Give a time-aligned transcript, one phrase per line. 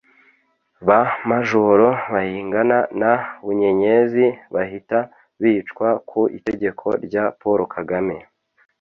[0.87, 0.99] ba
[1.29, 3.13] majoro bayingana na
[3.45, 4.97] bunyenyezi bahita
[5.41, 8.15] bicwa ku itegeko rya paul kagame.